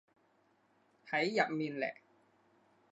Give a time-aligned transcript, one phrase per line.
[1.11, 1.97] 喺入面嘞